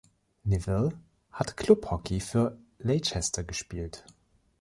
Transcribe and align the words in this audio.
Nevill 0.45 0.97
hat 1.31 1.57
Klubhockey 1.57 2.21
für 2.21 2.57
Leicester 2.79 3.43
gespielt. 3.43 4.03